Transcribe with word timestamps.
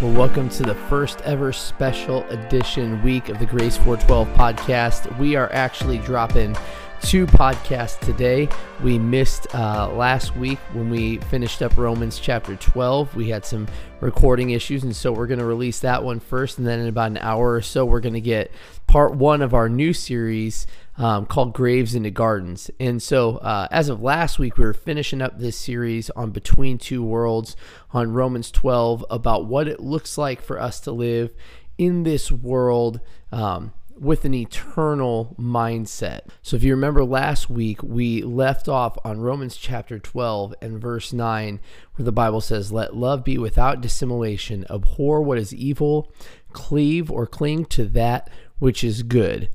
Well, 0.00 0.12
welcome 0.12 0.48
to 0.50 0.62
the 0.62 0.76
first 0.76 1.20
ever 1.22 1.52
special 1.52 2.22
edition 2.28 3.02
week 3.02 3.30
of 3.30 3.40
the 3.40 3.46
Grace 3.46 3.76
412 3.78 4.28
podcast. 4.28 5.18
We 5.18 5.34
are 5.34 5.52
actually 5.52 5.98
dropping 5.98 6.56
two 7.02 7.26
podcasts 7.26 7.98
today. 8.00 8.48
We 8.82 8.98
missed 8.98 9.54
uh, 9.54 9.92
last 9.92 10.36
week 10.36 10.58
when 10.72 10.90
we 10.90 11.18
finished 11.18 11.62
up 11.62 11.76
Romans 11.76 12.18
chapter 12.18 12.56
12. 12.56 13.14
We 13.14 13.28
had 13.28 13.44
some 13.44 13.66
recording 14.00 14.50
issues, 14.50 14.84
and 14.84 14.94
so 14.94 15.12
we're 15.12 15.26
going 15.26 15.38
to 15.38 15.44
release 15.44 15.80
that 15.80 16.02
one 16.02 16.20
first. 16.20 16.58
And 16.58 16.66
then 16.66 16.80
in 16.80 16.88
about 16.88 17.10
an 17.10 17.18
hour 17.18 17.54
or 17.54 17.62
so, 17.62 17.84
we're 17.84 18.00
going 18.00 18.14
to 18.14 18.20
get 18.20 18.50
part 18.86 19.14
one 19.14 19.42
of 19.42 19.54
our 19.54 19.68
new 19.68 19.92
series 19.92 20.66
um, 20.96 21.26
called 21.26 21.54
Graves 21.54 21.94
into 21.94 22.10
Gardens. 22.10 22.70
And 22.80 23.02
so, 23.02 23.36
uh, 23.38 23.68
as 23.70 23.88
of 23.88 24.02
last 24.02 24.38
week, 24.38 24.58
we 24.58 24.64
were 24.64 24.74
finishing 24.74 25.22
up 25.22 25.38
this 25.38 25.56
series 25.56 26.10
on 26.10 26.30
Between 26.30 26.78
Two 26.78 27.02
Worlds 27.04 27.56
on 27.92 28.12
Romans 28.12 28.50
12 28.50 29.04
about 29.08 29.46
what 29.46 29.68
it 29.68 29.80
looks 29.80 30.18
like 30.18 30.42
for 30.42 30.60
us 30.60 30.80
to 30.80 30.92
live 30.92 31.34
in 31.78 32.02
this 32.02 32.32
world. 32.32 33.00
Um, 33.30 33.72
with 34.00 34.24
an 34.24 34.34
eternal 34.34 35.34
mindset. 35.38 36.20
So, 36.42 36.56
if 36.56 36.62
you 36.62 36.72
remember 36.72 37.04
last 37.04 37.50
week, 37.50 37.82
we 37.82 38.22
left 38.22 38.68
off 38.68 38.96
on 39.04 39.20
Romans 39.20 39.56
chapter 39.56 39.98
12 39.98 40.54
and 40.60 40.80
verse 40.80 41.12
9, 41.12 41.60
where 41.94 42.04
the 42.04 42.12
Bible 42.12 42.40
says, 42.40 42.72
Let 42.72 42.96
love 42.96 43.24
be 43.24 43.38
without 43.38 43.80
dissimulation, 43.80 44.64
abhor 44.70 45.22
what 45.22 45.38
is 45.38 45.54
evil, 45.54 46.12
cleave 46.52 47.10
or 47.10 47.26
cling 47.26 47.64
to 47.66 47.84
that 47.86 48.30
which 48.58 48.82
is 48.82 49.02
good. 49.02 49.48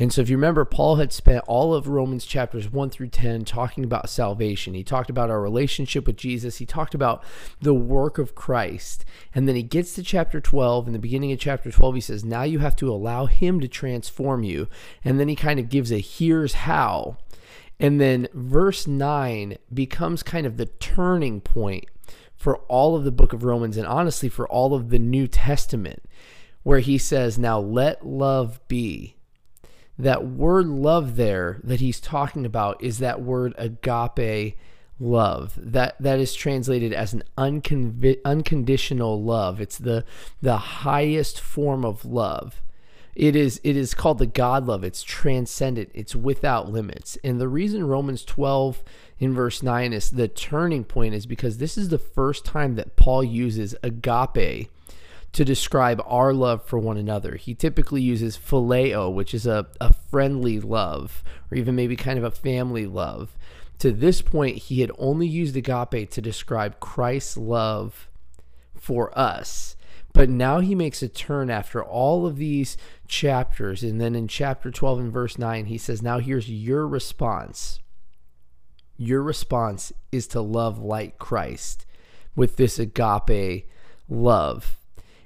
And 0.00 0.12
so, 0.12 0.20
if 0.20 0.30
you 0.30 0.36
remember, 0.36 0.64
Paul 0.64 0.96
had 0.96 1.12
spent 1.12 1.42
all 1.48 1.74
of 1.74 1.88
Romans 1.88 2.24
chapters 2.24 2.70
1 2.70 2.90
through 2.90 3.08
10 3.08 3.44
talking 3.44 3.82
about 3.82 4.08
salvation. 4.08 4.74
He 4.74 4.84
talked 4.84 5.10
about 5.10 5.28
our 5.28 5.40
relationship 5.40 6.06
with 6.06 6.16
Jesus. 6.16 6.58
He 6.58 6.66
talked 6.66 6.94
about 6.94 7.24
the 7.60 7.74
work 7.74 8.16
of 8.16 8.36
Christ. 8.36 9.04
And 9.34 9.48
then 9.48 9.56
he 9.56 9.64
gets 9.64 9.94
to 9.94 10.04
chapter 10.04 10.40
12. 10.40 10.86
In 10.86 10.92
the 10.92 11.00
beginning 11.00 11.32
of 11.32 11.40
chapter 11.40 11.72
12, 11.72 11.96
he 11.96 12.00
says, 12.00 12.24
Now 12.24 12.44
you 12.44 12.60
have 12.60 12.76
to 12.76 12.88
allow 12.88 13.26
him 13.26 13.58
to 13.58 13.66
transform 13.66 14.44
you. 14.44 14.68
And 15.04 15.18
then 15.18 15.26
he 15.26 15.34
kind 15.34 15.58
of 15.58 15.68
gives 15.68 15.90
a 15.90 15.98
here's 15.98 16.52
how. 16.52 17.16
And 17.80 18.00
then 18.00 18.28
verse 18.32 18.86
9 18.86 19.58
becomes 19.74 20.22
kind 20.22 20.46
of 20.46 20.58
the 20.58 20.66
turning 20.66 21.40
point 21.40 21.86
for 22.36 22.58
all 22.68 22.94
of 22.94 23.02
the 23.02 23.10
book 23.10 23.32
of 23.32 23.42
Romans 23.42 23.76
and 23.76 23.86
honestly 23.86 24.28
for 24.28 24.46
all 24.46 24.74
of 24.74 24.90
the 24.90 25.00
New 25.00 25.26
Testament, 25.26 26.04
where 26.62 26.78
he 26.78 26.98
says, 26.98 27.36
Now 27.36 27.58
let 27.58 28.06
love 28.06 28.60
be 28.68 29.16
that 29.98 30.26
word 30.26 30.66
love 30.66 31.16
there 31.16 31.60
that 31.64 31.80
he's 31.80 32.00
talking 32.00 32.46
about 32.46 32.82
is 32.82 32.98
that 32.98 33.20
word 33.20 33.54
agape 33.58 34.56
love. 35.00 35.54
That 35.56 35.96
that 36.00 36.18
is 36.18 36.34
translated 36.34 36.92
as 36.92 37.12
an 37.12 37.22
unconvi- 37.36 38.20
unconditional 38.24 39.22
love. 39.22 39.60
It's 39.60 39.78
the 39.78 40.04
the 40.40 40.56
highest 40.56 41.40
form 41.40 41.84
of 41.84 42.04
love. 42.04 42.62
It 43.14 43.34
is 43.34 43.60
it 43.64 43.76
is 43.76 43.94
called 43.94 44.18
the 44.18 44.26
god 44.26 44.66
love. 44.66 44.84
It's 44.84 45.02
transcendent. 45.02 45.90
It's 45.94 46.14
without 46.14 46.70
limits. 46.70 47.18
And 47.24 47.40
the 47.40 47.48
reason 47.48 47.86
romans 47.86 48.24
12 48.24 48.82
in 49.18 49.34
verse 49.34 49.64
9 49.64 49.92
is 49.92 50.10
the 50.10 50.28
turning 50.28 50.84
point 50.84 51.14
is 51.14 51.26
because 51.26 51.58
this 51.58 51.76
is 51.76 51.88
the 51.88 51.98
first 51.98 52.44
time 52.44 52.76
that 52.76 52.94
paul 52.94 53.24
uses 53.24 53.74
agape 53.82 54.70
to 55.32 55.44
describe 55.44 56.02
our 56.06 56.32
love 56.32 56.64
for 56.64 56.78
one 56.78 56.96
another. 56.96 57.36
He 57.36 57.54
typically 57.54 58.02
uses 58.02 58.38
phileo, 58.38 59.12
which 59.12 59.34
is 59.34 59.46
a, 59.46 59.66
a 59.80 59.92
friendly 59.92 60.58
love, 60.60 61.22
or 61.50 61.56
even 61.56 61.76
maybe 61.76 61.96
kind 61.96 62.18
of 62.18 62.24
a 62.24 62.30
family 62.30 62.86
love. 62.86 63.36
To 63.80 63.92
this 63.92 64.22
point, 64.22 64.56
he 64.56 64.80
had 64.80 64.90
only 64.98 65.26
used 65.26 65.56
agape 65.56 66.10
to 66.10 66.20
describe 66.20 66.80
Christ's 66.80 67.36
love 67.36 68.08
for 68.74 69.16
us. 69.16 69.76
But 70.12 70.28
now 70.28 70.60
he 70.60 70.74
makes 70.74 71.02
a 71.02 71.08
turn 71.08 71.50
after 71.50 71.84
all 71.84 72.26
of 72.26 72.38
these 72.38 72.76
chapters. 73.06 73.84
And 73.84 74.00
then 74.00 74.14
in 74.14 74.26
chapter 74.26 74.70
12 74.70 74.98
and 74.98 75.12
verse 75.12 75.38
9, 75.38 75.66
he 75.66 75.78
says, 75.78 76.02
Now 76.02 76.18
here's 76.18 76.50
your 76.50 76.88
response. 76.88 77.78
Your 78.96 79.22
response 79.22 79.92
is 80.10 80.26
to 80.28 80.40
love 80.40 80.78
like 80.78 81.18
Christ 81.18 81.86
with 82.34 82.56
this 82.56 82.80
agape 82.80 83.68
love. 84.08 84.78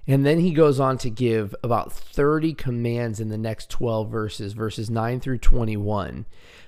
And 0.06 0.26
then 0.26 0.40
he 0.40 0.52
goes 0.52 0.80
on 0.80 0.98
to 0.98 1.10
give 1.10 1.54
about 1.62 1.92
30 1.92 2.54
commands 2.54 3.20
in 3.20 3.28
the 3.28 3.38
next 3.38 3.70
12 3.70 4.10
verses, 4.10 4.52
verses 4.52 4.90
9 4.90 5.20
through 5.20 5.38
21, 5.38 6.26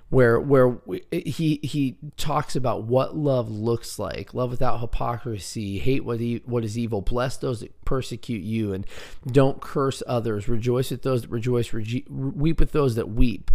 where 0.09 0.39
where 0.39 0.79
he 1.11 1.59
he 1.63 1.97
talks 2.17 2.55
about 2.55 2.85
what 2.85 3.17
love 3.17 3.51
looks 3.51 3.99
like. 3.99 4.35
Love 4.35 4.51
without 4.51 4.79
hypocrisy, 4.81 5.81
hate 5.81 6.05
what 6.05 6.21
e- 6.21 6.43
what 6.45 6.65
is 6.65 6.79
evil, 6.79 7.01
bless 7.01 7.37
those 7.37 7.61
that 7.61 7.85
persecute 7.85 8.45
you 8.45 8.73
and 8.73 8.87
don't 9.27 9.61
curse 9.61 10.03
others, 10.07 10.49
rejoice 10.49 10.93
with 10.93 11.03
those 11.03 11.23
that 11.23 11.31
rejoice, 11.31 11.73
rege- 11.73 12.07
weep 12.09 12.61
with 12.61 12.71
those 12.71 12.95
that 12.95 13.09
weep. 13.09 13.51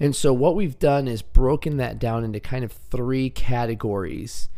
And 0.00 0.16
so 0.16 0.32
what 0.32 0.56
we've 0.56 0.78
done 0.80 1.06
is 1.06 1.22
broken 1.22 1.76
that 1.76 2.00
down 2.00 2.24
into 2.24 2.40
kind 2.40 2.64
of 2.64 2.72
three 2.72 3.30
categories 3.30 4.48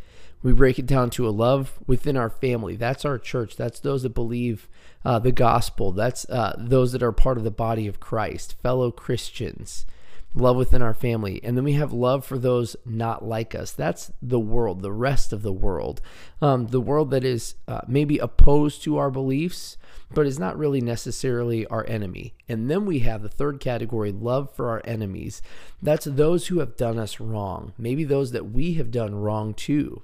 we 0.44 0.52
break 0.52 0.78
it 0.78 0.84
down 0.84 1.08
to 1.08 1.26
a 1.26 1.30
love 1.30 1.72
within 1.86 2.18
our 2.18 2.28
family. 2.28 2.76
That's 2.76 3.06
our 3.06 3.18
church. 3.18 3.56
That's 3.56 3.80
those 3.80 4.02
that 4.02 4.10
believe 4.10 4.68
uh, 5.02 5.18
the 5.18 5.32
gospel. 5.32 5.90
That's 5.90 6.28
uh, 6.28 6.54
those 6.58 6.92
that 6.92 7.02
are 7.02 7.12
part 7.12 7.38
of 7.38 7.44
the 7.44 7.50
body 7.50 7.86
of 7.86 7.98
Christ, 7.98 8.54
fellow 8.62 8.90
Christians. 8.90 9.86
Love 10.34 10.56
within 10.56 10.82
our 10.82 10.92
family. 10.92 11.40
And 11.42 11.56
then 11.56 11.64
we 11.64 11.72
have 11.74 11.94
love 11.94 12.26
for 12.26 12.36
those 12.36 12.76
not 12.84 13.24
like 13.24 13.54
us. 13.54 13.72
That's 13.72 14.12
the 14.20 14.38
world, 14.38 14.82
the 14.82 14.92
rest 14.92 15.32
of 15.32 15.40
the 15.40 15.52
world. 15.52 16.02
Um, 16.42 16.66
the 16.66 16.80
world 16.80 17.10
that 17.12 17.24
is 17.24 17.54
uh, 17.66 17.80
maybe 17.88 18.18
opposed 18.18 18.82
to 18.82 18.98
our 18.98 19.10
beliefs, 19.10 19.78
but 20.12 20.26
is 20.26 20.38
not 20.38 20.58
really 20.58 20.82
necessarily 20.82 21.66
our 21.68 21.86
enemy. 21.88 22.34
And 22.50 22.70
then 22.70 22.84
we 22.84 22.98
have 22.98 23.22
the 23.22 23.30
third 23.30 23.60
category 23.60 24.12
love 24.12 24.54
for 24.54 24.68
our 24.68 24.82
enemies. 24.84 25.40
That's 25.80 26.04
those 26.04 26.48
who 26.48 26.58
have 26.58 26.76
done 26.76 26.98
us 26.98 27.18
wrong, 27.18 27.72
maybe 27.78 28.04
those 28.04 28.32
that 28.32 28.50
we 28.50 28.74
have 28.74 28.90
done 28.90 29.14
wrong 29.14 29.54
too. 29.54 30.02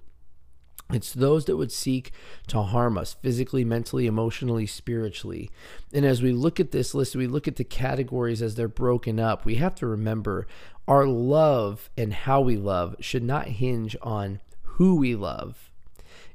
It's 0.93 1.13
those 1.13 1.45
that 1.47 1.57
would 1.57 1.73
seek 1.73 2.13
to 2.49 2.63
harm 2.63 2.99
us 2.99 3.15
physically, 3.15 3.65
mentally, 3.65 4.07
emotionally, 4.07 4.67
spiritually. 4.67 5.51
And 5.93 6.05
as 6.05 6.23
we 6.23 6.33
look 6.33 6.61
at 6.61 6.73
this 6.73 6.95
list, 6.95 7.17
we 7.17 7.27
look 7.27 7.49
at 7.49 7.57
the 7.57 7.65
categories 7.65 8.43
as 8.43 8.55
they're 8.55 8.69
broken 8.69 9.21
up, 9.21 9.45
we 9.45 9.57
have 9.57 9.75
to 9.77 9.87
remember 9.87 10.47
our 10.89 11.07
love 11.07 11.91
and 11.97 12.13
how 12.13 12.41
we 12.41 12.57
love 12.57 12.97
should 13.01 13.23
not 13.23 13.47
hinge 13.47 13.97
on 14.03 14.41
who 14.63 14.97
we 14.97 15.15
love. 15.15 15.71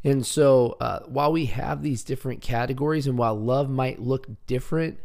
And 0.04 0.26
so, 0.26 0.78
uh, 0.80 1.00
while 1.08 1.32
we 1.32 1.46
have 1.48 1.82
these 1.82 2.04
different 2.04 2.42
categories, 2.42 3.08
and 3.08 3.18
while 3.18 3.36
love 3.36 3.70
might 3.70 4.00
look 4.00 4.28
different 4.46 5.00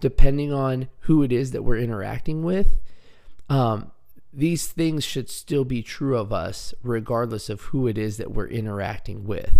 depending 0.00 0.52
on 0.52 0.88
who 1.00 1.22
it 1.22 1.30
is 1.30 1.52
that 1.52 1.62
we're 1.62 1.78
interacting 1.78 2.42
with, 2.42 2.76
um, 3.48 3.92
these 4.36 4.66
things 4.66 5.04
should 5.04 5.30
still 5.30 5.64
be 5.64 5.82
true 5.82 6.16
of 6.16 6.32
us, 6.32 6.74
regardless 6.82 7.48
of 7.48 7.60
who 7.62 7.86
it 7.86 7.96
is 7.96 8.16
that 8.16 8.32
we're 8.32 8.48
interacting 8.48 9.24
with. 9.24 9.56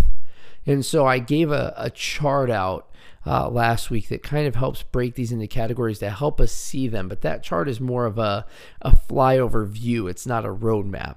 And 0.67 0.85
so 0.85 1.07
I 1.07 1.19
gave 1.19 1.51
a, 1.51 1.75
a 1.77 1.91
chart 1.91 2.51
out 2.51 2.91
uh, 3.27 3.49
last 3.49 3.91
week 3.91 4.09
that 4.09 4.23
kind 4.23 4.47
of 4.47 4.55
helps 4.55 4.83
break 4.83 5.15
these 5.15 5.33
into 5.33 5.47
categories 5.47 5.99
to 6.01 6.11
help 6.11 6.41
us 6.41 6.53
see 6.53 6.89
them. 6.89 7.09
But 7.09 7.23
that 7.23 7.43
chart 7.43 7.69
is 7.69 7.81
more 7.81 8.07
of 8.07 8.19
a, 8.19 8.47
a 8.83 8.93
flyover 8.93 9.67
view, 9.67 10.07
it's 10.09 10.27
not 10.27 10.45
a 10.45 10.55
roadmap. 10.55 11.17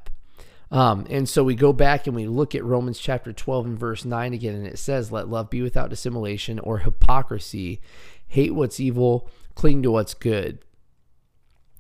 Um, 0.70 1.08
and 1.10 1.30
so 1.30 1.46
we 1.46 1.56
go 1.56 1.72
back 1.72 2.08
and 2.08 2.16
we 2.16 2.28
look 2.28 2.54
at 2.54 2.64
Romans 2.64 3.00
chapter 3.00 3.32
12 3.32 3.66
and 3.66 3.80
verse 3.80 4.04
9 4.04 4.34
again, 4.34 4.54
and 4.54 4.68
it 4.68 4.78
says, 4.78 5.12
Let 5.14 5.30
love 5.30 5.50
be 5.50 5.62
without 5.62 5.90
dissimulation 5.90 6.60
or 6.60 6.80
hypocrisy. 6.80 7.80
Hate 8.28 8.54
what's 8.54 8.80
evil, 8.80 9.30
cling 9.56 9.82
to 9.84 9.92
what's 9.92 10.14
good. 10.14 10.60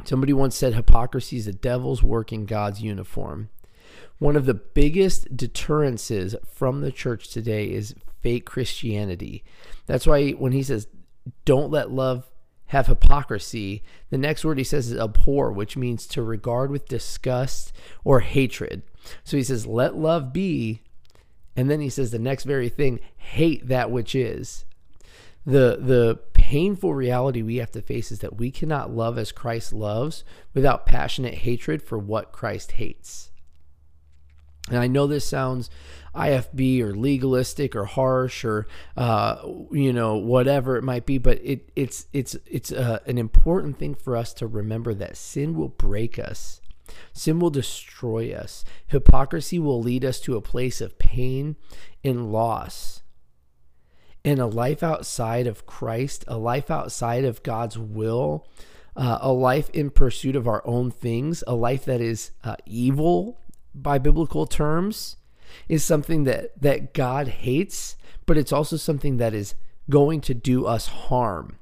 Somebody 0.08 0.32
once 0.32 0.56
said 0.56 0.74
hypocrisy 0.74 1.36
is 1.36 1.46
the 1.46 1.54
devil's 1.54 2.02
work 2.02 2.32
in 2.32 2.46
God's 2.46 2.82
uniform. 2.82 3.50
One 4.20 4.38
of 4.38 4.46
the 4.46 4.54
biggest 4.54 5.36
deterrences 5.36 6.34
from 6.46 6.80
the 6.80 6.94
church 6.94 7.30
today 7.30 7.70
is 7.70 7.94
fake 8.22 8.46
Christianity. 8.46 9.44
That's 9.86 10.08
why 10.08 10.32
when 10.32 10.54
he 10.54 10.64
says, 10.64 10.88
don't 11.44 11.72
let 11.72 11.92
love 11.92 12.32
have 12.68 12.88
hypocrisy, 12.88 13.84
the 14.10 14.18
next 14.18 14.46
word 14.46 14.58
he 14.58 14.64
says 14.64 14.92
is 14.92 15.00
abhor, 15.00 15.52
which 15.52 15.76
means 15.76 16.08
to 16.08 16.22
regard 16.22 16.72
with 16.72 16.88
disgust 16.88 17.74
or 18.06 18.22
hatred. 18.22 18.84
So 19.26 19.36
he 19.36 19.44
says, 19.44 19.68
let 19.68 19.96
love 19.96 20.32
be. 20.32 20.82
And 21.56 21.70
then 21.70 21.82
he 21.82 21.90
says 21.90 22.12
the 22.12 22.20
next 22.20 22.46
very 22.46 22.70
thing, 22.70 23.02
hate 23.18 23.68
that 23.68 23.92
which 23.92 24.16
is 24.16 24.64
the 25.46 25.78
the 25.82 26.20
painful 26.48 26.94
reality 26.94 27.42
we 27.42 27.58
have 27.58 27.72
to 27.72 27.82
face 27.82 28.10
is 28.10 28.20
that 28.20 28.38
we 28.38 28.50
cannot 28.50 28.90
love 28.90 29.18
as 29.18 29.34
Christ 29.34 29.74
loves 29.74 30.24
without 30.54 30.86
passionate 30.86 31.34
hatred 31.34 31.82
for 31.84 32.00
what 32.00 32.32
Christ 32.32 32.72
hates. 32.74 33.32
And 34.70 34.78
I 34.78 34.88
know 34.88 35.08
this 35.08 35.28
sounds 35.28 35.70
IFB 36.16 36.80
or 36.80 36.96
legalistic 36.96 37.76
or 37.76 37.84
harsh 37.84 38.46
or 38.46 38.66
uh, 38.96 39.40
you 39.74 39.92
know 39.92 40.16
whatever 40.16 40.78
it 40.78 40.86
might 40.86 41.06
be, 41.06 41.18
but 41.18 41.38
it 41.44 41.70
it's 41.76 42.08
it's 42.14 42.38
it's 42.46 42.72
uh, 42.72 43.00
an 43.06 43.18
important 43.18 43.78
thing 43.78 43.94
for 43.94 44.16
us 44.16 44.34
to 44.36 44.48
remember 44.48 44.94
that 44.94 45.18
sin 45.18 45.54
will 45.54 45.68
break 45.68 46.18
us. 46.18 46.62
Sin 47.12 47.40
will 47.42 47.50
destroy 47.50 48.34
us. 48.34 48.64
Hypocrisy 48.88 49.60
will 49.60 49.82
lead 49.82 50.06
us 50.06 50.22
to 50.22 50.38
a 50.38 50.42
place 50.42 50.80
of 50.80 50.98
pain 50.98 51.58
and 52.06 52.32
loss. 52.32 53.02
And 54.28 54.42
a 54.42 54.46
life 54.46 54.84
outside 54.84 55.48
of 55.48 55.66
Christ, 55.66 56.26
a 56.28 56.38
life 56.38 56.70
outside 56.70 57.24
of 57.24 57.44
God's 57.44 57.78
will, 57.78 58.46
uh, 58.94 59.20
a 59.22 59.32
life 59.32 59.70
in 59.70 59.90
pursuit 59.90 60.36
of 60.36 60.50
our 60.50 60.62
own 60.66 60.92
things, 60.92 61.46
a 61.48 61.56
life 61.56 61.86
that 61.86 62.02
is 62.02 62.32
uh, 62.44 62.58
evil 62.66 63.40
by 63.74 63.98
biblical 63.98 64.46
terms, 64.46 65.16
is 65.70 65.86
something 65.86 66.26
that, 66.26 66.62
that 66.62 66.94
God 66.94 67.30
hates, 67.30 67.96
but 68.26 68.38
it's 68.38 68.52
also 68.52 68.76
something 68.76 69.16
that 69.16 69.34
is 69.34 69.56
going 69.90 70.20
to 70.20 70.34
do 70.34 70.66
us 70.66 70.88
harm. 70.88 71.58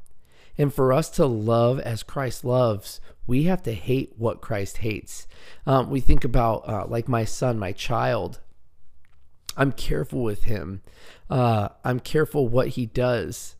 And 0.57 0.73
for 0.73 0.91
us 0.91 1.11
to 1.11 1.27
love 1.27 1.79
as 1.79 2.01
Christ 2.01 2.43
loves, 2.43 2.99
we 3.27 3.43
have 3.43 3.61
to 3.61 3.73
hate 3.73 4.13
what 4.17 4.41
Christ 4.41 4.77
hates. 4.77 5.27
Um, 5.67 5.91
we 5.91 5.99
think 5.99 6.23
about, 6.23 6.67
uh, 6.67 6.87
like 6.87 7.07
my 7.07 7.25
son, 7.25 7.59
my 7.59 7.73
child. 7.73 8.39
I'm 9.57 9.71
careful 9.71 10.23
with 10.23 10.43
him. 10.43 10.81
Uh, 11.29 11.69
I'm 11.83 11.99
careful 11.99 12.47
what 12.47 12.69
he 12.69 12.85
does. 12.85 13.55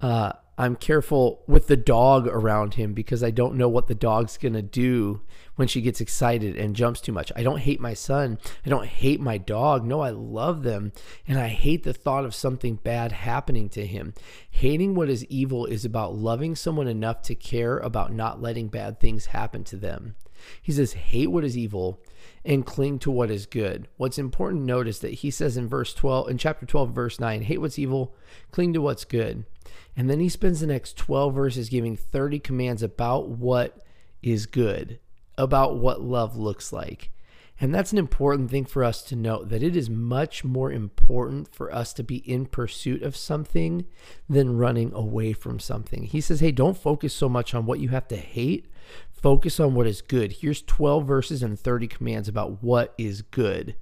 Uh, 0.00 0.32
I'm 0.58 0.76
careful 0.76 1.42
with 1.46 1.66
the 1.66 1.76
dog 1.76 2.26
around 2.26 2.74
him 2.74 2.92
because 2.92 3.24
I 3.24 3.30
don't 3.30 3.56
know 3.56 3.68
what 3.68 3.86
the 3.86 3.94
dog's 3.94 4.36
going 4.36 4.52
to 4.52 4.62
do 4.62 5.22
when 5.56 5.66
she 5.66 5.80
gets 5.80 6.00
excited 6.00 6.56
and 6.56 6.76
jumps 6.76 7.00
too 7.00 7.12
much. 7.12 7.32
I 7.34 7.42
don't 7.42 7.60
hate 7.60 7.80
my 7.80 7.94
son. 7.94 8.38
I 8.64 8.68
don't 8.68 8.86
hate 8.86 9.20
my 9.20 9.38
dog. 9.38 9.84
No, 9.84 10.00
I 10.00 10.10
love 10.10 10.62
them. 10.62 10.92
And 11.26 11.38
I 11.38 11.48
hate 11.48 11.84
the 11.84 11.94
thought 11.94 12.24
of 12.24 12.34
something 12.34 12.76
bad 12.76 13.12
happening 13.12 13.70
to 13.70 13.86
him. 13.86 14.12
Hating 14.50 14.94
what 14.94 15.08
is 15.08 15.24
evil 15.26 15.64
is 15.64 15.84
about 15.84 16.14
loving 16.14 16.54
someone 16.54 16.88
enough 16.88 17.22
to 17.22 17.34
care 17.34 17.78
about 17.78 18.12
not 18.12 18.42
letting 18.42 18.68
bad 18.68 19.00
things 19.00 19.26
happen 19.26 19.64
to 19.64 19.76
them. 19.76 20.16
He 20.60 20.72
says, 20.72 20.92
hate 20.92 21.30
what 21.30 21.44
is 21.44 21.56
evil 21.56 22.00
and 22.44 22.66
cling 22.66 22.98
to 22.98 23.10
what 23.10 23.30
is 23.30 23.46
good. 23.46 23.88
What's 23.96 24.18
important 24.18 24.68
is 24.88 24.98
that 25.00 25.14
he 25.14 25.30
says 25.30 25.56
in 25.56 25.68
verse 25.68 25.94
12, 25.94 26.30
in 26.30 26.38
chapter 26.38 26.66
12, 26.66 26.90
verse 26.90 27.20
9, 27.20 27.42
hate 27.42 27.60
what's 27.60 27.78
evil, 27.78 28.14
cling 28.50 28.72
to 28.72 28.80
what's 28.80 29.04
good. 29.04 29.44
And 29.96 30.10
then 30.10 30.20
he 30.20 30.28
spends 30.28 30.60
the 30.60 30.66
next 30.66 30.96
12 30.96 31.34
verses 31.34 31.68
giving 31.68 31.96
30 31.96 32.38
commands 32.40 32.82
about 32.82 33.28
what 33.28 33.78
is 34.22 34.46
good, 34.46 34.98
about 35.36 35.76
what 35.76 36.00
love 36.00 36.36
looks 36.36 36.72
like. 36.72 37.10
And 37.60 37.72
that's 37.72 37.92
an 37.92 37.98
important 37.98 38.50
thing 38.50 38.64
for 38.64 38.82
us 38.82 39.02
to 39.02 39.14
note 39.14 39.48
that 39.50 39.62
it 39.62 39.76
is 39.76 39.88
much 39.88 40.42
more 40.42 40.72
important 40.72 41.54
for 41.54 41.72
us 41.72 41.92
to 41.92 42.02
be 42.02 42.16
in 42.16 42.46
pursuit 42.46 43.02
of 43.02 43.14
something 43.14 43.84
than 44.28 44.56
running 44.56 44.92
away 44.92 45.32
from 45.32 45.60
something. 45.60 46.04
He 46.04 46.20
says, 46.20 46.40
hey, 46.40 46.50
don't 46.50 46.76
focus 46.76 47.14
so 47.14 47.28
much 47.28 47.54
on 47.54 47.66
what 47.66 47.78
you 47.78 47.90
have 47.90 48.08
to 48.08 48.16
hate, 48.16 48.66
focus 49.22 49.60
on 49.60 49.74
what 49.74 49.86
is 49.86 50.02
good. 50.02 50.32
Here's 50.32 50.62
12 50.62 51.06
verses 51.06 51.42
and 51.42 51.58
30 51.58 51.86
commands 51.86 52.28
about 52.28 52.62
what 52.62 52.92
is 52.98 53.22
good. 53.22 53.76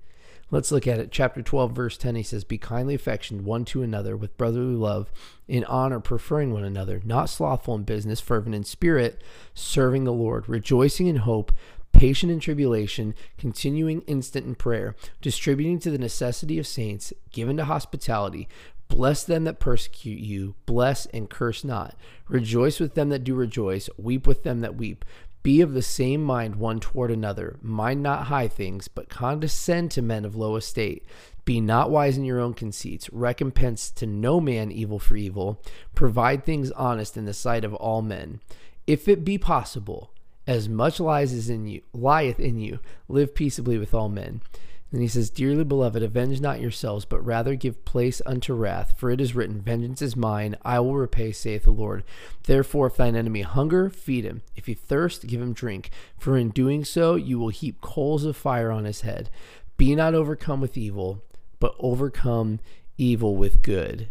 Let's 0.52 0.72
look 0.72 0.86
at 0.86 0.98
it. 0.98 1.12
Chapter 1.12 1.42
12, 1.42 1.72
verse 1.72 1.96
10, 1.96 2.16
he 2.16 2.22
says, 2.24 2.42
Be 2.42 2.58
kindly 2.58 2.94
affectioned 2.94 3.44
one 3.44 3.64
to 3.66 3.82
another 3.82 4.16
with 4.16 4.36
brotherly 4.36 4.74
love, 4.74 5.10
in 5.46 5.64
honor, 5.64 6.00
preferring 6.00 6.52
one 6.52 6.64
another, 6.64 7.00
not 7.04 7.30
slothful 7.30 7.76
in 7.76 7.84
business, 7.84 8.20
fervent 8.20 8.54
in 8.54 8.64
spirit, 8.64 9.22
serving 9.54 10.04
the 10.04 10.12
Lord, 10.12 10.48
rejoicing 10.48 11.06
in 11.06 11.16
hope, 11.16 11.52
patient 11.92 12.32
in 12.32 12.40
tribulation, 12.40 13.14
continuing 13.38 14.00
instant 14.02 14.44
in 14.44 14.56
prayer, 14.56 14.96
distributing 15.20 15.78
to 15.78 15.90
the 15.90 15.98
necessity 15.98 16.58
of 16.58 16.66
saints, 16.66 17.12
given 17.30 17.56
to 17.56 17.64
hospitality. 17.64 18.48
Bless 18.88 19.22
them 19.22 19.44
that 19.44 19.60
persecute 19.60 20.18
you, 20.18 20.56
bless 20.66 21.06
and 21.06 21.30
curse 21.30 21.62
not. 21.62 21.94
Rejoice 22.28 22.80
with 22.80 22.94
them 22.94 23.08
that 23.10 23.22
do 23.22 23.36
rejoice, 23.36 23.88
weep 23.96 24.26
with 24.26 24.42
them 24.42 24.60
that 24.60 24.74
weep. 24.74 25.04
Be 25.42 25.60
of 25.60 25.72
the 25.72 25.82
same 25.82 26.22
mind 26.22 26.56
one 26.56 26.80
toward 26.80 27.10
another. 27.10 27.56
Mind 27.62 28.02
not 28.02 28.26
high 28.26 28.48
things, 28.48 28.88
but 28.88 29.08
condescend 29.08 29.90
to 29.92 30.02
men 30.02 30.24
of 30.24 30.36
low 30.36 30.56
estate. 30.56 31.04
Be 31.44 31.60
not 31.60 31.90
wise 31.90 32.18
in 32.18 32.24
your 32.24 32.40
own 32.40 32.54
conceits. 32.54 33.10
Recompense 33.10 33.90
to 33.92 34.06
no 34.06 34.40
man 34.40 34.70
evil 34.70 34.98
for 34.98 35.16
evil. 35.16 35.62
Provide 35.94 36.44
things 36.44 36.70
honest 36.72 37.16
in 37.16 37.24
the 37.24 37.32
sight 37.32 37.64
of 37.64 37.74
all 37.74 38.02
men. 38.02 38.40
If 38.86 39.08
it 39.08 39.24
be 39.24 39.38
possible, 39.38 40.12
as 40.46 40.68
much 40.68 41.00
lies 41.00 41.32
as 41.32 41.48
in 41.48 41.66
you 41.66 41.82
lieth 41.92 42.40
in 42.40 42.58
you, 42.58 42.80
live 43.08 43.34
peaceably 43.34 43.78
with 43.78 43.94
all 43.94 44.08
men. 44.08 44.42
Then 44.90 45.00
he 45.00 45.08
says, 45.08 45.30
Dearly 45.30 45.62
beloved, 45.62 46.02
avenge 46.02 46.40
not 46.40 46.60
yourselves, 46.60 47.04
but 47.04 47.24
rather 47.24 47.54
give 47.54 47.84
place 47.84 48.20
unto 48.26 48.54
wrath, 48.54 48.94
for 48.96 49.10
it 49.10 49.20
is 49.20 49.34
written, 49.34 49.60
Vengeance 49.60 50.02
is 50.02 50.16
mine, 50.16 50.56
I 50.64 50.80
will 50.80 50.96
repay, 50.96 51.30
saith 51.32 51.64
the 51.64 51.70
Lord. 51.70 52.02
Therefore, 52.44 52.88
if 52.88 52.96
thine 52.96 53.14
enemy 53.14 53.42
hunger, 53.42 53.88
feed 53.88 54.24
him. 54.24 54.42
If 54.56 54.66
he 54.66 54.74
thirst, 54.74 55.26
give 55.28 55.40
him 55.40 55.52
drink. 55.52 55.90
For 56.18 56.36
in 56.36 56.50
doing 56.50 56.84
so, 56.84 57.14
you 57.14 57.38
will 57.38 57.50
heap 57.50 57.80
coals 57.80 58.24
of 58.24 58.36
fire 58.36 58.70
on 58.70 58.84
his 58.84 59.02
head. 59.02 59.30
Be 59.76 59.94
not 59.94 60.14
overcome 60.14 60.60
with 60.60 60.76
evil, 60.76 61.22
but 61.60 61.76
overcome 61.78 62.58
evil 62.98 63.36
with 63.36 63.62
good. 63.62 64.08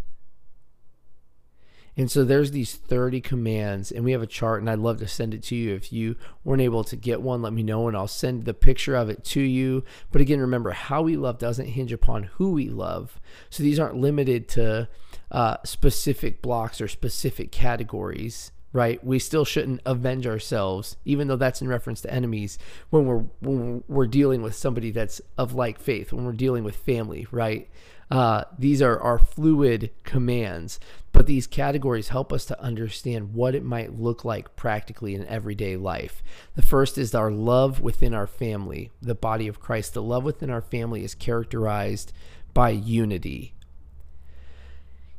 And 2.00 2.10
so 2.10 2.24
there's 2.24 2.52
these 2.52 2.76
30 2.76 3.20
commands, 3.20 3.92
and 3.92 4.06
we 4.06 4.14
have 4.14 4.22
a 4.22 4.26
chart, 4.26 4.62
and 4.62 4.70
I'd 4.70 4.80
love 4.80 5.00
to 5.00 5.08
send 5.08 5.34
it 5.34 5.44
to 5.44 5.56
you. 5.56 5.76
If 5.76 5.92
you 5.92 6.16
weren't 6.46 6.62
able 6.62 6.86
to 6.86 6.96
get 6.96 7.22
one, 7.22 7.42
let 7.42 7.52
me 7.52 7.62
know, 7.62 7.90
and 7.90 7.98
I'll 7.98 8.08
send 8.08 8.46
the 8.46 8.54
picture 8.54 8.96
of 8.96 9.10
it 9.10 9.26
to 9.26 9.42
you. 9.42 9.84
But 10.10 10.22
again, 10.22 10.40
remember, 10.40 10.72
how 10.72 11.02
we 11.02 11.18
love 11.18 11.40
doesn't 11.40 11.66
hinge 11.66 11.92
upon 11.92 12.24
who 12.24 12.54
we 12.54 12.70
love. 12.70 13.20
So 13.50 13.64
these 13.64 13.80
aren't 13.80 13.98
limited 13.98 14.48
to 14.48 14.88
uh, 15.30 15.58
specific 15.66 16.42
blocks 16.42 16.80
or 16.80 16.88
specific 16.88 17.52
categories 17.52 18.54
right? 18.72 19.04
We 19.04 19.20
still 19.20 19.46
shouldn't 19.46 19.82
avenge 19.86 20.28
ourselves, 20.28 20.98
even 21.06 21.28
though 21.28 21.36
that's 21.36 21.62
in 21.62 21.68
reference 21.68 22.02
to 22.02 22.14
enemies, 22.14 22.58
when 22.90 23.06
we're 23.06 23.24
when 23.40 23.84
we're 23.88 24.08
dealing 24.08 24.42
with 24.42 24.56
somebody 24.56 24.92
that's 24.92 25.22
of 25.38 25.54
like 25.54 25.80
faith, 25.80 26.14
when 26.14 26.26
we're 26.26 26.34
dealing 26.34 26.64
with 26.64 26.76
family, 26.76 27.28
right? 27.32 27.70
Uh, 28.12 28.44
these 28.58 28.82
are 28.82 29.00
our 29.00 29.20
fluid 29.20 29.92
commands, 30.04 30.80
but 31.12 31.28
these 31.28 31.46
categories 31.46 32.08
help 32.08 32.34
us 32.34 32.44
to 32.46 32.60
understand 32.60 33.36
what 33.36 33.54
it 33.54 33.64
might 33.64 34.00
look 34.00 34.26
like 34.26 34.56
practically 34.56 35.14
in 35.14 35.26
everyday 35.28 35.78
life. 35.78 36.24
The 36.56 36.64
first 36.64 36.98
is 36.98 37.14
our 37.14 37.30
love 37.30 37.82
within 37.82 38.16
our 38.16 38.26
family, 38.26 38.90
the 39.00 39.14
body 39.14 39.48
of 39.48 39.60
Christ. 39.60 39.94
The 39.94 40.02
love 40.02 40.24
within 40.24 40.50
our 40.50 40.62
family 40.62 41.04
is 41.04 41.14
characterized 41.14 42.12
by 42.54 42.72
unity. 42.72 43.54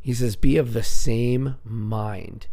He 0.00 0.12
says, 0.12 0.34
Be 0.34 0.56
of 0.56 0.72
the 0.72 0.82
same 0.82 1.56
mind 1.62 2.48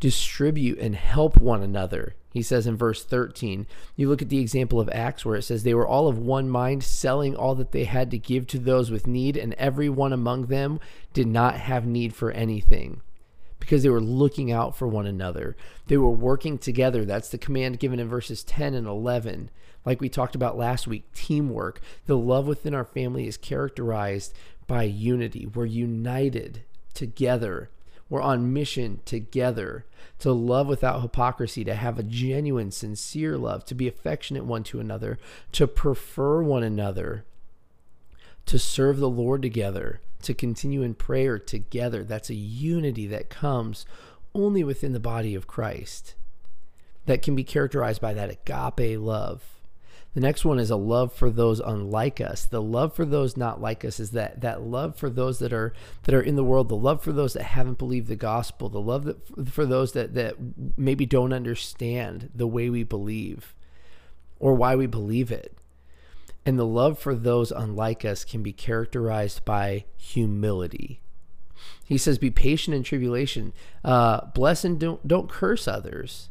distribute 0.00 0.78
and 0.78 0.94
help 0.94 1.38
one 1.38 1.62
another. 1.62 2.14
He 2.32 2.42
says 2.42 2.66
in 2.66 2.76
verse 2.76 3.04
13, 3.04 3.66
you 3.96 4.08
look 4.08 4.22
at 4.22 4.28
the 4.28 4.38
example 4.38 4.80
of 4.80 4.88
Acts 4.90 5.24
where 5.24 5.36
it 5.36 5.42
says, 5.42 5.62
They 5.62 5.74
were 5.74 5.86
all 5.86 6.08
of 6.08 6.18
one 6.18 6.48
mind, 6.48 6.84
selling 6.84 7.34
all 7.34 7.54
that 7.56 7.72
they 7.72 7.84
had 7.84 8.10
to 8.10 8.18
give 8.18 8.46
to 8.48 8.58
those 8.58 8.90
with 8.90 9.06
need, 9.06 9.36
and 9.36 9.54
every 9.54 9.88
one 9.88 10.12
among 10.12 10.46
them 10.46 10.78
did 11.12 11.26
not 11.26 11.56
have 11.56 11.86
need 11.86 12.14
for 12.14 12.30
anything 12.30 13.00
because 13.58 13.82
they 13.82 13.88
were 13.88 14.00
looking 14.00 14.52
out 14.52 14.76
for 14.76 14.86
one 14.86 15.06
another. 15.06 15.56
They 15.86 15.96
were 15.96 16.10
working 16.10 16.58
together. 16.58 17.04
That's 17.04 17.28
the 17.28 17.38
command 17.38 17.80
given 17.80 17.98
in 17.98 18.08
verses 18.08 18.44
10 18.44 18.74
and 18.74 18.86
11. 18.86 19.50
Like 19.84 20.00
we 20.00 20.08
talked 20.08 20.34
about 20.34 20.56
last 20.56 20.86
week, 20.86 21.12
teamwork. 21.14 21.80
The 22.06 22.16
love 22.16 22.46
within 22.46 22.74
our 22.74 22.84
family 22.84 23.26
is 23.26 23.36
characterized 23.36 24.34
by 24.66 24.84
unity. 24.84 25.46
We're 25.46 25.66
united 25.66 26.62
together 26.94 27.70
we're 28.08 28.22
on 28.22 28.52
mission 28.52 29.00
together 29.04 29.84
to 30.20 30.32
love 30.32 30.66
without 30.66 31.02
hypocrisy, 31.02 31.64
to 31.64 31.74
have 31.74 31.98
a 31.98 32.02
genuine, 32.02 32.70
sincere 32.70 33.36
love, 33.36 33.64
to 33.66 33.74
be 33.74 33.86
affectionate 33.86 34.44
one 34.44 34.64
to 34.64 34.80
another, 34.80 35.18
to 35.52 35.66
prefer 35.66 36.42
one 36.42 36.62
another, 36.62 37.24
to 38.46 38.58
serve 38.58 38.98
the 38.98 39.08
Lord 39.08 39.42
together, 39.42 40.00
to 40.22 40.34
continue 40.34 40.82
in 40.82 40.94
prayer 40.94 41.38
together. 41.38 42.02
That's 42.02 42.30
a 42.30 42.34
unity 42.34 43.06
that 43.08 43.28
comes 43.28 43.86
only 44.34 44.64
within 44.64 44.92
the 44.92 45.00
body 45.00 45.34
of 45.34 45.46
Christ 45.46 46.14
that 47.06 47.22
can 47.22 47.34
be 47.34 47.44
characterized 47.44 48.00
by 48.00 48.12
that 48.14 48.30
agape 48.30 49.00
love 49.00 49.57
the 50.14 50.20
next 50.20 50.44
one 50.44 50.58
is 50.58 50.70
a 50.70 50.76
love 50.76 51.12
for 51.12 51.30
those 51.30 51.60
unlike 51.60 52.20
us. 52.20 52.44
The 52.44 52.62
love 52.62 52.94
for 52.94 53.04
those 53.04 53.36
not 53.36 53.60
like 53.60 53.84
us 53.84 54.00
is 54.00 54.12
that 54.12 54.40
that 54.40 54.62
love 54.62 54.96
for 54.96 55.10
those 55.10 55.38
that 55.38 55.52
are 55.52 55.74
that 56.04 56.14
are 56.14 56.22
in 56.22 56.34
the 56.34 56.44
world, 56.44 56.68
the 56.68 56.76
love 56.76 57.02
for 57.02 57.12
those 57.12 57.34
that 57.34 57.42
haven't 57.42 57.78
believed 57.78 58.08
the 58.08 58.16
gospel, 58.16 58.68
the 58.68 58.80
love 58.80 59.04
that 59.04 59.48
for 59.48 59.66
those 59.66 59.92
that 59.92 60.14
that 60.14 60.36
maybe 60.76 61.04
don't 61.04 61.32
understand 61.32 62.30
the 62.34 62.46
way 62.46 62.70
we 62.70 62.82
believe 62.82 63.54
or 64.38 64.54
why 64.54 64.74
we 64.74 64.86
believe 64.86 65.30
it. 65.30 65.56
And 66.46 66.58
the 66.58 66.66
love 66.66 66.98
for 66.98 67.14
those 67.14 67.52
unlike 67.52 68.04
us 68.04 68.24
can 68.24 68.42
be 68.42 68.52
characterized 68.52 69.44
by 69.44 69.84
humility. 69.98 71.00
He 71.84 71.98
says, 71.98 72.18
"Be 72.18 72.30
patient 72.30 72.74
in 72.74 72.82
tribulation, 72.82 73.52
uh, 73.84 74.26
bless 74.34 74.64
and 74.64 74.80
don't 74.80 75.06
don't 75.06 75.28
curse 75.28 75.68
others." 75.68 76.30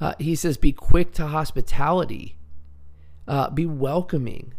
Uh, 0.00 0.14
he 0.18 0.36
says, 0.36 0.56
"Be 0.56 0.72
quick 0.72 1.12
to 1.14 1.26
hospitality." 1.26 2.36
Uh, 3.28 3.50
be 3.50 3.66
welcoming, 3.66 4.54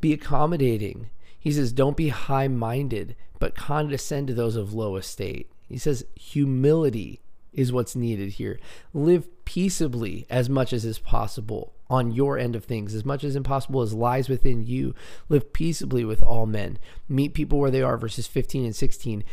be 0.00 0.12
accommodating. 0.12 1.10
He 1.38 1.52
says, 1.52 1.72
don't 1.72 1.96
be 1.96 2.08
high 2.08 2.48
minded, 2.48 3.16
but 3.38 3.54
condescend 3.54 4.28
to 4.28 4.34
those 4.34 4.56
of 4.56 4.72
low 4.72 4.96
estate. 4.96 5.50
He 5.68 5.78
says, 5.78 6.04
humility 6.14 7.20
is 7.52 7.72
what's 7.72 7.96
needed 7.96 8.32
here. 8.32 8.58
Live 8.94 9.28
peaceably 9.44 10.26
as 10.30 10.48
much 10.48 10.72
as 10.72 10.84
is 10.84 10.98
possible 10.98 11.74
on 11.90 12.10
your 12.10 12.38
end 12.38 12.56
of 12.56 12.64
things, 12.64 12.94
as 12.94 13.04
much 13.04 13.22
as 13.22 13.36
impossible 13.36 13.82
as 13.82 13.92
lies 13.92 14.28
within 14.28 14.64
you. 14.64 14.94
Live 15.28 15.52
peaceably 15.52 16.04
with 16.04 16.22
all 16.22 16.46
men. 16.46 16.78
Meet 17.08 17.34
people 17.34 17.58
where 17.58 17.70
they 17.70 17.82
are, 17.82 17.98
verses 17.98 18.26
15 18.26 18.64
and 18.64 18.76
16. 18.76 19.24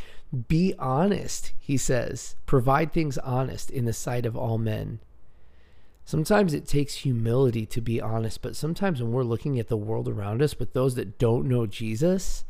Be 0.48 0.74
honest, 0.78 1.54
he 1.58 1.78
says. 1.78 2.36
Provide 2.46 2.92
things 2.92 3.18
honest 3.20 3.72
in 3.72 3.86
the 3.86 3.94
sight 3.94 4.26
of 4.26 4.36
all 4.36 4.58
men. 4.58 5.00
Sometimes 6.10 6.56
it 6.56 6.66
takes 6.66 6.96
humility 6.96 7.68
to 7.68 7.82
be 7.82 8.02
honest, 8.02 8.42
but 8.42 8.56
sometimes 8.56 9.00
when 9.00 9.12
we're 9.12 9.22
looking 9.22 9.60
at 9.60 9.68
the 9.68 9.78
world 9.78 10.10
around 10.10 10.42
us 10.42 10.58
with 10.58 10.74
those 10.74 10.96
that 10.96 11.20
don't 11.20 11.48
know 11.48 11.68
Jesus, 11.68 12.46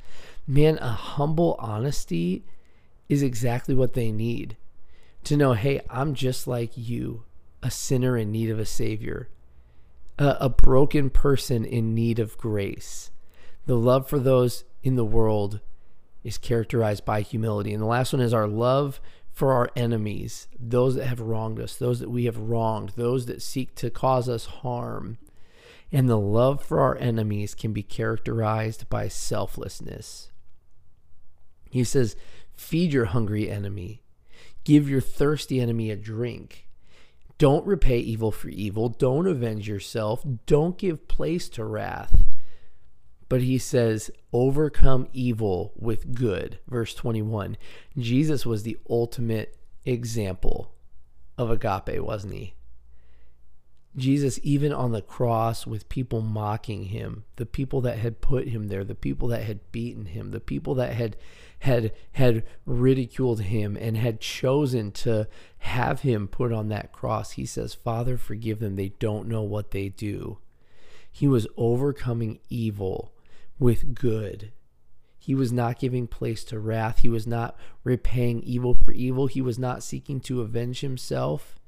man, 0.47 0.77
a 0.77 0.91
humble 0.91 1.57
honesty 1.59 2.45
is 3.09 3.21
exactly 3.21 3.75
what 3.75 3.95
they 3.95 4.13
need. 4.13 4.55
To 5.25 5.35
know, 5.35 5.55
hey, 5.55 5.81
I'm 5.89 6.13
just 6.13 6.47
like 6.47 6.77
you, 6.77 7.25
a 7.61 7.69
sinner 7.69 8.15
in 8.15 8.31
need 8.31 8.49
of 8.49 8.59
a 8.59 8.65
Savior, 8.65 9.27
a, 10.17 10.37
a 10.39 10.47
broken 10.47 11.09
person 11.09 11.65
in 11.65 11.93
need 11.93 12.17
of 12.17 12.37
grace. 12.37 13.11
The 13.65 13.75
love 13.75 14.07
for 14.07 14.19
those 14.19 14.63
in 14.83 14.95
the 14.95 15.03
world 15.03 15.59
is 16.23 16.37
characterized 16.37 17.03
by 17.03 17.19
humility. 17.19 17.73
And 17.73 17.83
the 17.83 17.87
last 17.87 18.13
one 18.13 18.21
is 18.21 18.33
our 18.33 18.47
love 18.47 19.01
for 19.39 19.53
our 19.53 19.69
enemies, 19.73 20.49
those 20.59 20.95
that 20.95 21.07
have 21.07 21.21
wronged 21.21 21.61
us, 21.61 21.77
those 21.77 22.01
that 22.01 22.09
we 22.09 22.25
have 22.25 22.37
wronged, 22.37 22.89
those 22.97 23.25
that 23.27 23.41
seek 23.41 23.73
to 23.73 23.89
cause 23.89 24.27
us 24.27 24.45
harm. 24.45 25.17
And 25.93 26.09
the 26.09 26.19
love 26.19 26.61
for 26.61 26.81
our 26.81 26.97
enemies 26.97 27.55
can 27.55 27.71
be 27.71 27.81
characterized 27.81 28.89
by 28.89 29.07
selflessness. 29.07 30.33
He 31.69 31.85
says, 31.85 32.17
Feed 32.53 32.91
your 32.91 33.05
hungry 33.05 33.49
enemy, 33.49 34.03
give 34.65 34.89
your 34.89 34.99
thirsty 34.99 35.61
enemy 35.61 35.89
a 35.89 35.95
drink. 35.95 36.67
Don't 37.37 37.65
repay 37.65 37.99
evil 37.99 38.33
for 38.33 38.49
evil. 38.49 38.89
Don't 38.89 39.25
avenge 39.25 39.69
yourself. 39.69 40.21
Don't 40.47 40.77
give 40.77 41.07
place 41.07 41.47
to 41.51 41.63
wrath 41.63 42.25
but 43.29 43.41
he 43.41 43.59
says, 43.59 44.09
overcome 44.33 45.07
evil 45.13 45.71
with 45.77 46.15
good. 46.15 46.59
Verse 46.67 46.95
21. 46.95 47.57
Jesus 47.97 48.45
was 48.45 48.63
the 48.63 48.77
ultimate 48.89 49.55
example 49.85 50.73
of 51.37 51.51
agape, 51.51 52.01
wasn't 52.01 52.33
he? 52.33 52.55
Jesus, 53.95 54.39
even 54.43 54.71
on 54.71 54.91
the 54.91 55.01
cross, 55.01 55.65
with 55.65 55.89
people 55.89 56.21
mocking 56.21 56.85
him, 56.85 57.25
the 57.35 57.45
people 57.45 57.81
that 57.81 57.97
had 57.97 58.21
put 58.21 58.47
him 58.47 58.67
there, 58.67 58.83
the 58.83 58.95
people 58.95 59.27
that 59.29 59.43
had 59.43 59.71
beaten 59.71 60.05
him, 60.05 60.31
the 60.31 60.39
people 60.39 60.75
that 60.75 60.93
had 60.93 61.15
had 61.59 61.91
had 62.13 62.43
ridiculed 62.65 63.41
him 63.41 63.75
and 63.75 63.97
had 63.97 64.21
chosen 64.21 64.91
to 64.91 65.27
have 65.59 66.01
him 66.01 66.27
put 66.27 66.53
on 66.53 66.69
that 66.69 66.91
cross, 66.91 67.31
he 67.31 67.45
says, 67.45 67.73
Father, 67.73 68.17
forgive 68.17 68.59
them. 68.59 68.75
They 68.75 68.89
don't 68.99 69.27
know 69.27 69.41
what 69.41 69.71
they 69.71 69.89
do. 69.89 70.37
He 71.11 71.27
was 71.27 71.47
overcoming 71.57 72.39
evil 72.49 73.11
with 73.59 73.93
good. 73.93 74.51
He 75.17 75.35
was 75.35 75.51
not 75.51 75.79
giving 75.79 76.07
place 76.07 76.43
to 76.45 76.59
wrath. 76.59 76.99
He 76.99 77.09
was 77.09 77.27
not 77.27 77.55
repaying 77.83 78.41
evil 78.41 78.73
for 78.73 78.93
evil. 78.93 79.27
He 79.27 79.41
was 79.41 79.59
not 79.59 79.83
seeking 79.83 80.21
to 80.21 80.41
avenge 80.41 80.79
himself, 80.79 81.59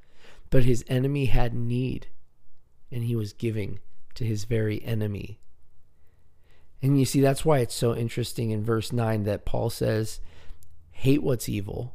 but 0.50 0.63
his 0.63 0.86
enemy 0.88 1.25
had 1.25 1.53
need, 1.53 2.07
and 2.91 3.03
he 3.03 3.15
was 3.15 3.33
giving 3.33 3.79
to 4.15 4.25
his 4.25 4.45
very 4.45 4.83
enemy. 4.83 5.39
And 6.81 6.98
you 6.98 7.05
see, 7.05 7.21
that's 7.21 7.45
why 7.45 7.60
it's 7.60 7.75
so 7.75 7.95
interesting 7.95 8.51
in 8.51 8.63
verse 8.63 8.91
9 8.91 9.24
that 9.24 9.45
Paul 9.45 9.69
says, 9.69 10.19
Hate 10.91 11.21
what's 11.21 11.48
evil, 11.48 11.93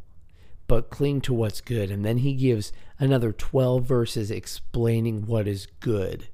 but 0.68 0.90
cling 0.90 1.20
to 1.22 1.34
what's 1.34 1.60
good. 1.60 1.90
And 1.90 2.04
then 2.04 2.18
he 2.18 2.34
gives 2.34 2.72
another 2.98 3.32
12 3.32 3.84
verses 3.84 4.30
explaining 4.30 5.26
what 5.26 5.48
is 5.48 5.66
good. 5.80 6.28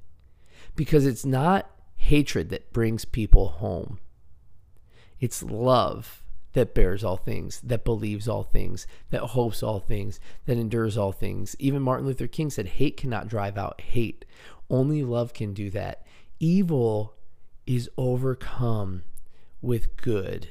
Because 0.75 1.05
it's 1.05 1.25
not 1.25 1.69
hatred 2.03 2.49
that 2.49 2.73
brings 2.73 3.05
people 3.05 3.47
home. 3.47 3.99
It's 5.19 5.41
love 5.41 6.23
that 6.51 6.75
bears 6.75 7.03
all 7.03 7.17
things, 7.17 7.61
that 7.61 7.85
believes 7.85 8.27
all 8.27 8.43
things, 8.43 8.85
that 9.09 9.21
hopes 9.21 9.63
all 9.63 9.79
things, 9.79 10.19
that 10.45 10.57
endures 10.57 10.97
all 10.97 11.11
things. 11.11 11.55
Even 11.59 11.81
Martin 11.81 12.05
Luther 12.05 12.27
King 12.27 12.49
said, 12.49 12.67
Hate 12.67 12.97
cannot 12.97 13.27
drive 13.27 13.57
out 13.57 13.81
hate. 13.81 14.25
Only 14.69 15.03
love 15.03 15.33
can 15.33 15.53
do 15.53 15.69
that. 15.71 16.05
Evil 16.39 17.15
is 17.65 17.89
overcome 17.97 19.03
with 19.61 19.95
good. 19.97 20.49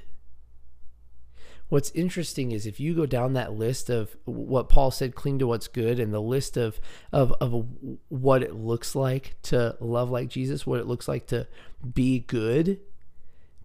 What's 1.73 1.91
interesting 1.93 2.53
is 2.53 2.67
if 2.67 2.79
you 2.81 2.93
go 2.93 3.07
down 3.07 3.33
that 3.33 3.55
list 3.55 3.89
of 3.89 4.15
what 4.27 4.69
Paul 4.69 4.91
said, 4.91 5.15
cling 5.15 5.39
to 5.39 5.47
what's 5.47 5.69
good, 5.69 5.99
and 5.99 6.13
the 6.13 6.21
list 6.21 6.59
of, 6.59 6.79
of, 7.13 7.33
of 7.41 7.65
what 8.11 8.43
it 8.43 8.55
looks 8.55 8.95
like 8.95 9.37
to 9.45 9.79
love 9.81 10.11
like 10.11 10.29
Jesus, 10.29 10.67
what 10.67 10.81
it 10.81 10.87
looks 10.87 11.09
like 11.09 11.27
to 11.29 11.47
be 11.95 12.19
good, 12.19 12.79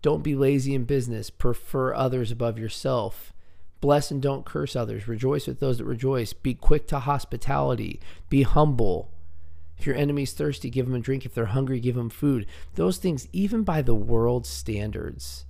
don't 0.02 0.24
be 0.24 0.36
lazy 0.36 0.74
in 0.74 0.86
business. 0.86 1.30
Prefer 1.30 1.94
others 1.94 2.32
above 2.32 2.58
yourself. 2.58 3.34
Bless 3.82 4.10
and 4.10 4.22
don't 4.22 4.46
curse 4.46 4.74
others. 4.74 5.10
Rejoice 5.10 5.46
with 5.46 5.60
those 5.60 5.80
that 5.80 5.84
rejoice. 5.84 6.32
Be 6.32 6.54
quick 6.54 6.88
to 6.88 7.00
hospitality. 7.00 8.00
Be 8.30 8.44
humble. 8.44 9.12
If 9.78 9.86
your 9.86 9.98
enemy's 9.98 10.32
thirsty, 10.32 10.70
give 10.70 10.86
them 10.86 10.96
a 10.96 11.00
drink. 11.00 11.26
If 11.26 11.34
they're 11.34 11.48
hungry, 11.48 11.82
give 11.82 11.96
them 11.96 12.10
food. 12.10 12.46
Those 12.76 13.00
things, 13.00 13.28
even 13.34 13.64
by 13.64 13.82
the 13.82 13.96
world's 13.96 14.48
standards, 14.48 15.44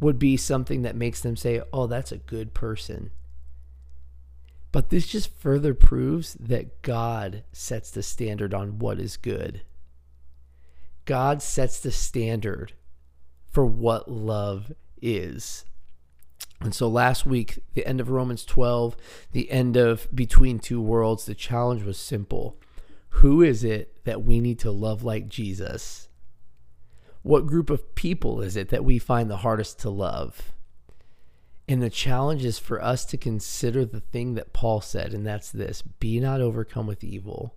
would 0.00 0.18
be 0.18 0.36
something 0.36 0.82
that 0.82 0.96
makes 0.96 1.20
them 1.20 1.36
say, 1.36 1.62
oh, 1.72 1.86
that's 1.86 2.12
a 2.12 2.18
good 2.18 2.54
person. 2.54 3.10
But 4.72 4.90
this 4.90 5.06
just 5.06 5.34
further 5.38 5.72
proves 5.72 6.34
that 6.34 6.82
God 6.82 7.44
sets 7.52 7.90
the 7.90 8.02
standard 8.02 8.52
on 8.52 8.78
what 8.78 8.98
is 8.98 9.16
good. 9.16 9.62
God 11.06 11.40
sets 11.40 11.80
the 11.80 11.92
standard 11.92 12.72
for 13.50 13.64
what 13.64 14.10
love 14.10 14.72
is. 15.00 15.64
And 16.60 16.74
so 16.74 16.88
last 16.88 17.24
week, 17.24 17.58
the 17.74 17.86
end 17.86 18.00
of 18.00 18.10
Romans 18.10 18.44
12, 18.44 18.96
the 19.32 19.50
end 19.50 19.76
of 19.76 20.08
Between 20.14 20.58
Two 20.58 20.80
Worlds, 20.80 21.24
the 21.24 21.34
challenge 21.34 21.82
was 21.82 21.98
simple. 21.98 22.58
Who 23.10 23.42
is 23.42 23.64
it 23.64 24.04
that 24.04 24.24
we 24.24 24.40
need 24.40 24.58
to 24.60 24.70
love 24.70 25.02
like 25.02 25.28
Jesus? 25.28 26.05
What 27.26 27.46
group 27.46 27.70
of 27.70 27.96
people 27.96 28.40
is 28.40 28.56
it 28.56 28.68
that 28.68 28.84
we 28.84 29.00
find 29.00 29.28
the 29.28 29.38
hardest 29.38 29.80
to 29.80 29.90
love? 29.90 30.52
And 31.66 31.82
the 31.82 31.90
challenge 31.90 32.44
is 32.44 32.60
for 32.60 32.80
us 32.80 33.04
to 33.06 33.16
consider 33.16 33.84
the 33.84 33.98
thing 33.98 34.34
that 34.34 34.52
Paul 34.52 34.80
said, 34.80 35.12
and 35.12 35.26
that's 35.26 35.50
this 35.50 35.82
be 35.82 36.20
not 36.20 36.40
overcome 36.40 36.86
with 36.86 37.02
evil, 37.02 37.56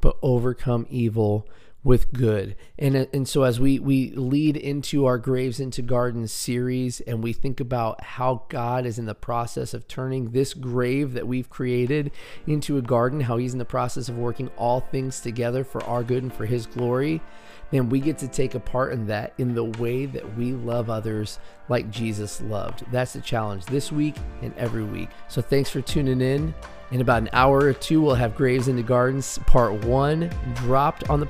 but 0.00 0.16
overcome 0.22 0.88
evil 0.90 1.46
with 1.86 2.12
good. 2.12 2.56
And 2.80 2.96
uh, 2.96 3.06
and 3.12 3.28
so 3.28 3.44
as 3.44 3.60
we 3.60 3.78
we 3.78 4.10
lead 4.10 4.56
into 4.56 5.06
our 5.06 5.18
Graves 5.18 5.60
into 5.60 5.82
Gardens 5.82 6.32
series 6.32 7.00
and 7.00 7.22
we 7.22 7.32
think 7.32 7.60
about 7.60 8.02
how 8.02 8.42
God 8.48 8.86
is 8.86 8.98
in 8.98 9.06
the 9.06 9.14
process 9.14 9.72
of 9.72 9.86
turning 9.86 10.32
this 10.32 10.52
grave 10.52 11.12
that 11.12 11.28
we've 11.28 11.48
created 11.48 12.10
into 12.44 12.76
a 12.76 12.82
garden, 12.82 13.20
how 13.20 13.36
he's 13.36 13.52
in 13.52 13.60
the 13.60 13.64
process 13.64 14.08
of 14.08 14.18
working 14.18 14.50
all 14.56 14.80
things 14.80 15.20
together 15.20 15.62
for 15.62 15.80
our 15.84 16.02
good 16.02 16.24
and 16.24 16.34
for 16.34 16.44
his 16.44 16.66
glory, 16.66 17.22
then 17.70 17.88
we 17.88 18.00
get 18.00 18.18
to 18.18 18.26
take 18.26 18.56
a 18.56 18.60
part 18.60 18.92
in 18.92 19.06
that 19.06 19.32
in 19.38 19.54
the 19.54 19.64
way 19.64 20.06
that 20.06 20.36
we 20.36 20.54
love 20.54 20.90
others 20.90 21.38
like 21.68 21.88
Jesus 21.90 22.40
loved. 22.40 22.84
That's 22.90 23.12
the 23.12 23.20
challenge 23.20 23.64
this 23.66 23.92
week 23.92 24.16
and 24.42 24.52
every 24.56 24.84
week. 24.84 25.10
So 25.28 25.40
thanks 25.40 25.70
for 25.70 25.80
tuning 25.80 26.20
in. 26.20 26.52
In 26.92 27.00
about 27.00 27.22
an 27.22 27.30
hour 27.32 27.58
or 27.58 27.72
two, 27.72 28.00
we'll 28.00 28.14
have 28.14 28.36
Graves 28.36 28.68
into 28.68 28.84
Gardens 28.84 29.38
Part 29.46 29.84
1 29.84 30.30
dropped 30.54 31.10
on 31.10 31.18
the 31.18 31.26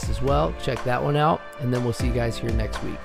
podcast 0.00 0.10
as 0.10 0.22
well. 0.22 0.54
Check 0.62 0.82
that 0.84 1.02
one 1.02 1.16
out. 1.16 1.40
And 1.60 1.72
then 1.72 1.84
we'll 1.84 1.92
see 1.92 2.06
you 2.06 2.12
guys 2.12 2.38
here 2.38 2.50
next 2.52 2.82
week. 2.82 2.98